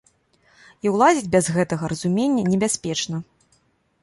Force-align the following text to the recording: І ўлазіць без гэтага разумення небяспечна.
І 0.85 0.93
ўлазіць 0.95 1.29
без 1.35 1.49
гэтага 1.57 1.83
разумення 1.93 2.43
небяспечна. 2.55 3.15